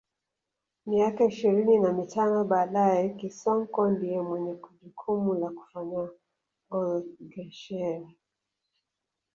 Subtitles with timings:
[0.85, 6.09] Miaka ishirini na mitano baadae Kisonko ndiye mwenye jukumu la kufanya
[6.69, 8.01] olghesher